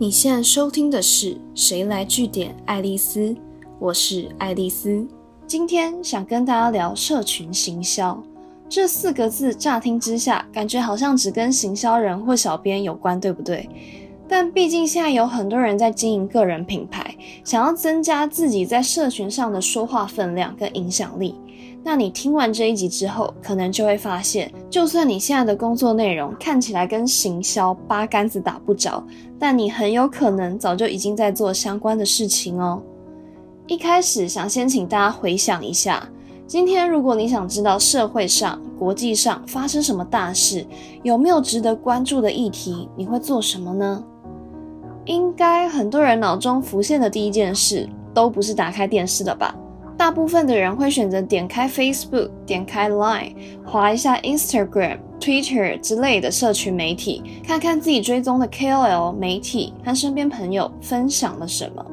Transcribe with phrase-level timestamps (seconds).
[0.00, 3.20] 你现在收听的是《谁来据点爱丽丝》，
[3.78, 5.06] 我是爱丽丝。
[5.46, 8.18] 今天想跟大家聊社群行销
[8.66, 13.68] 这四个字，乍听之下感觉好像只跟行销人或小编有关，对不对？
[14.26, 17.14] 但毕竟现在有很多人在经营个人品牌，
[17.44, 21.34] 想要增加自己在社群上的说话分量跟影响力。
[21.82, 29.02] 那你听完这一集之后，可能就会发现，就算你现在的工作内容看起来跟行销八竿子打不着，
[29.38, 32.82] 但你很有可能早就已经在做相关的事情哦。
[33.66, 36.06] 一开始想先请大家回想一下，
[36.46, 40.66] 今天如果你想知道社会上、国际上发生什么大事，
[41.02, 44.04] 有没有值得关注的议题，你会做什么呢？
[45.06, 49.54] 应该很多人脑中浮现的第一件事，都不是打开电视的吧？
[50.00, 53.34] 大部分的人会选择点开 Facebook、点开 Line，
[53.66, 61.84] 划一下 Instagram、Twitter 之类的社群媒体，看看自己追踪的 KOL 媒体和身边朋友分享了什么。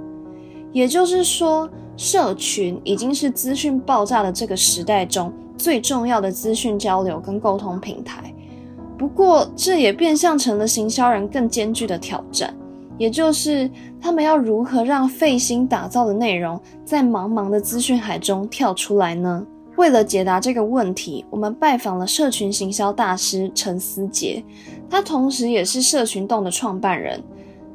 [0.72, 8.34] 也就是说，社群已经是资讯爆炸的这个时代中最重要的资讯交流跟沟通平台。
[8.98, 12.56] 不过，这也变相成了行销人更艰巨的挑战。
[12.98, 13.70] 也就是
[14.02, 19.46] 他们要如何让费心打造的内容在茫茫的资讯海中跳出来呢？
[19.76, 24.44] 为了解答这个问题，我们拜访了社群行销大师陈思杰，
[24.90, 27.22] 他同时也是社群洞的创办人。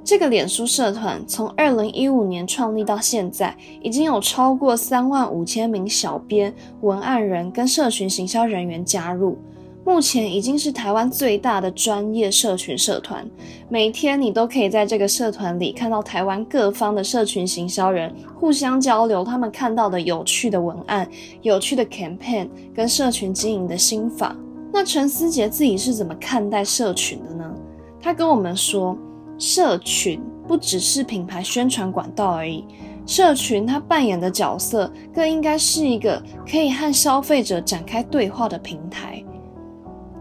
[0.05, 9.39] 这个脸书社团从二零一五年创立到现在，已经有超过三万五千名小编、文案人跟社群行销人员加入。
[9.85, 13.29] 目前已经是台湾最大的专业社群社团，
[13.69, 21.09] 每天你都可以在这个社团里看到台湾各方的社群行销人互相交流他们看到的有趣的文案、
[21.43, 24.37] 有趣的 campaign 跟社群经营的心法。
[24.73, 27.53] 那陈思杰自己是怎么看待社群的呢？
[28.01, 28.97] 他跟我们说，
[29.37, 32.65] 社群不只是品牌宣传管道而已，
[33.05, 39.23] 社群它扮演的角色更应该是一个可以和消费者展开对话的平台。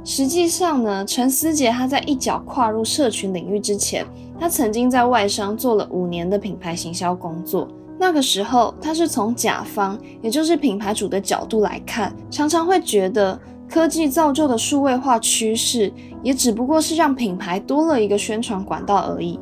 [0.04, 4.06] 实际上呢，陈思杰他在一脚跨入社群领域之前，
[4.40, 7.68] 他曾经在外商做了五年的品牌行销工作。
[8.00, 13.40] 那个时候，他是从甲方，也就是品牌主的角度来看，常常会觉得
[13.70, 19.40] 科技造就的数位化趋势，也只不过是让品牌多了一个宣传管道而已。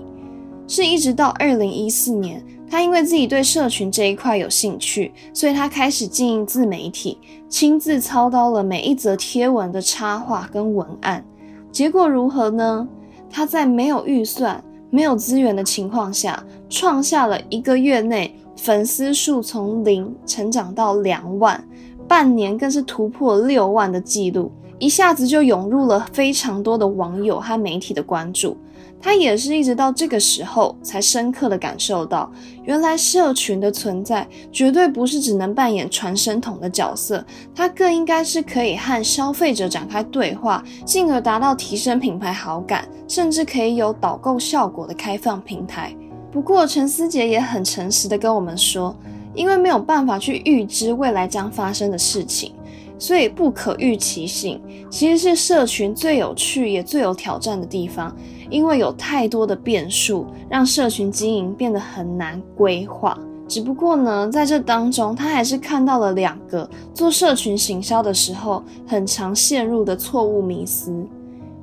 [0.67, 2.43] 是一直到二零一四年。
[2.69, 7.17] 他因为自己对社群这一块有兴趣，所以他开始经营自媒体，
[7.49, 11.25] 亲自操刀了每一则贴文的插画跟文案。
[11.71, 12.87] 结果如何呢？
[13.31, 21.63] 他在没有预算、没有资源的情况下，创下了一个月内粉丝数从零成长到两万，
[22.07, 28.57] 半年更是突破六万的记录，一下子就涌入了非常多的网友和媒体的关注。
[29.01, 32.29] 他也是一直到这个时候才深刻的感受到，
[32.63, 37.25] 原来社群的存在绝对不是只能扮演传声筒的角色，
[37.55, 45.95] 它更应该是可以和消费者展开对话，进而达到提升品牌好感，甚至可以有导购效果的开放平台。
[46.29, 48.93] 不过陈思杰也很诚实的跟我们说，
[49.33, 52.51] 因为没有办法去预知未来将发生的事情，
[52.99, 58.15] 所以不可预期性其实是社群最有趣也最有挑战的地方。
[58.51, 63.15] 因为有太多的变数，让社群经营变得很难规划。
[63.47, 70.91] 只不过呢，在这当中，他还是看到了两个做社群行销的时候很常陷入的错误迷思。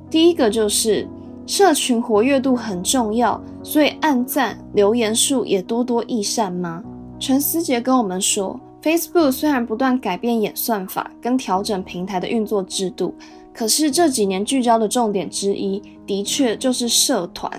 [0.09, 1.05] 第一个就是
[1.45, 6.81] 社群活跃度很重要，所以按赞留言数也多多益善吗？
[7.19, 13.13] 陈思杰跟我们说，Facebook 虽然不断改变演算法跟调整平台的运作制度。
[13.53, 17.51] 可是这几年聚焦的重点之一，的确就是社团。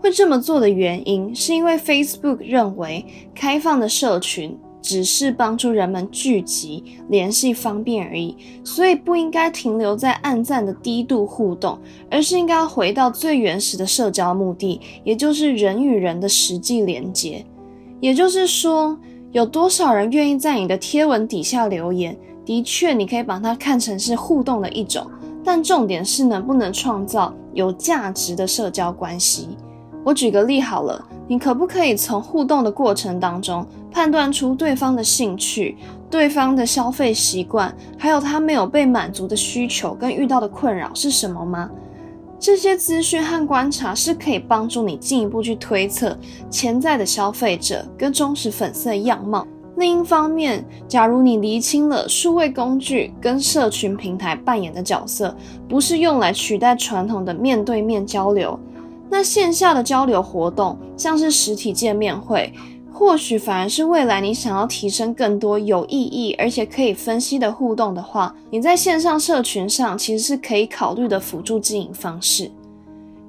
[0.00, 11.78] 会这么做的原因，是因为 Facebook 认为开放的社群只是帮助人们聚集、联系方便而已，所以不应该停留在暗赞的低度互动，
[12.10, 17.44] 而是应该回到最原始的社交目的，也就是人与人的实际连接。
[18.00, 18.96] 也就是说，
[19.32, 25.06] 有多少人愿意在你的贴文底下留言，的确你可以把它看成是互动的一种。
[25.44, 29.48] 但重点是能不能创造有价值的社交关系。
[30.04, 35.76] 我举个例好了，你可不可以从互动的过程当中判断出对方的兴趣、
[36.10, 41.70] 对方的消费习惯，还有他没有被满足的需求跟遇到的困扰是什么吗？
[42.40, 46.16] 这些资讯和观察是可以帮助你进一步去推测
[46.48, 49.46] 潜在的消费者跟忠实粉丝的样貌。
[49.76, 55.36] 另一方面，假如你厘清了数位工具跟社群平台扮演的角色，
[55.68, 58.58] 不是用来取代传统的面对面交流，
[59.08, 62.52] 那线下的交流活动，像是实体见面会，
[62.98, 72.50] 或许反而是未来你想要提升更多有意义而且可以分析的互动的话，你在线上社群上其实是可以考虑的辅助经营方式。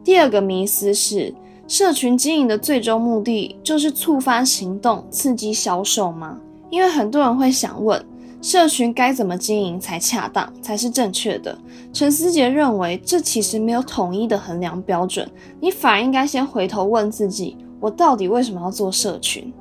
[0.04, 1.32] 第二个迷思是，
[1.68, 6.40] 社群经营的最终目的就是触发行动、刺激销售吗？
[6.72, 8.04] 因为很多人会想问。
[8.42, 11.56] 社群该怎么经营才恰当，才是正确的？
[11.94, 15.30] 陈思杰认为，这其实没有统一的衡量标准，
[15.60, 19.54] 你反而应该先回头问自己：我到底为什么要做社群？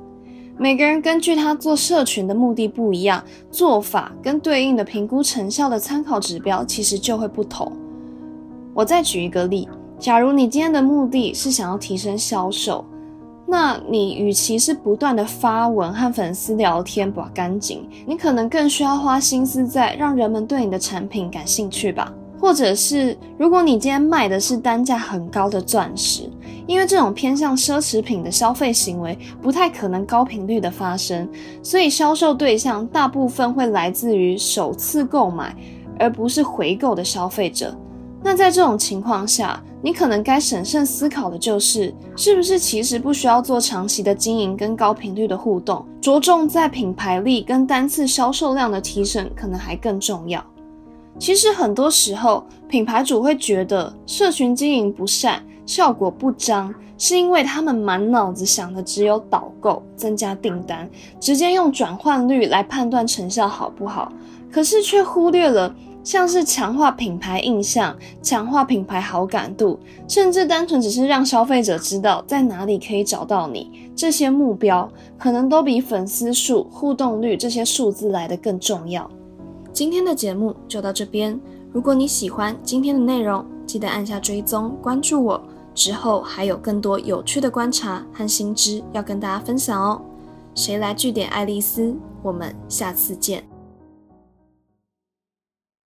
[0.61, 7.71] 每个人根据他做社群的目的不一样，做法跟对应的评估成效的参考指标其实就会不同。
[8.73, 12.83] 我再举一个例，假如你今天的目的是想要提升销售。
[13.47, 22.13] 那你与其是不断的发文和粉丝聊天把干净，你可能更需要花心思在让人们对你的产品感兴趣吧。
[22.39, 26.29] 或者是如果你今天卖的是单价很高的钻石，
[26.65, 31.27] 因为这种偏向奢侈品的消费行为不太可能高频率的发生，
[31.61, 35.55] 所以销售对象大部分会来自于首次购买
[35.99, 37.75] 而不是回购的消费者。
[38.21, 50.43] 那在这种情况下，你可能该审慎思考的就是，是不是其实不需要做长期的经营跟高频率的互动，着重在品牌力跟单次销售量的提升，可能还更重要。
[51.19, 60.89] 其实很多时候，品牌主会觉得社群经营不善，效果不彰，是因为他们满脑子想的只有导购、增加订单，
[61.19, 64.11] 直接用转换率来判断成效好不好，
[64.49, 65.75] 可是却忽略了。
[66.01, 69.77] 像是强化品牌印象、强化品牌好感度，
[70.07, 79.11] 甚至单纯只是让消费者知道在哪里可以找到你，这些目标可能都比粉丝数、互动率这些数字来的更重要。
[79.79, 81.39] 今天的节目就到这边，
[81.71, 85.41] 如果你喜欢今天的内容，记得按下追踪关注我，
[85.73, 90.01] 之后还有更多有趣的观察和新知要跟大家分享哦。
[90.53, 91.95] 谁来据点爱丽丝？
[92.21, 93.48] 我们下次见。